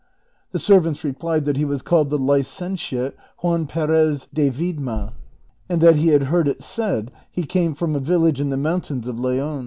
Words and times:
The 0.51 0.57
servants 0.57 1.03
replied 1.03 1.45
that 1.45 1.57
he 1.57 1.63
was 1.63 1.83
called 1.83 2.09
the 2.09 2.17
Licentiate 2.17 3.13
Juan 3.43 3.67
Perez 3.67 4.27
de 4.33 4.49
Viedma, 4.49 5.13
and 5.69 5.79
that 5.79 5.97
he 5.97 6.07
had 6.07 6.23
heard 6.23 6.47
it 6.47 6.63
said 6.63 7.11
he 7.31 7.43
came 7.43 7.75
from 7.75 7.95
a 7.95 7.99
village 7.99 8.41
in 8.41 8.49
the 8.49 8.57
mountains 8.57 9.07
of 9.07 9.19
Leon. 9.19 9.59